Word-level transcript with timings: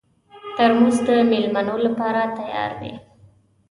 ترموز 0.57 0.97
د 1.05 1.09
مېلمنو 1.31 1.75
لپاره 1.85 2.21
تیار 2.37 2.71
وي. 2.79 2.93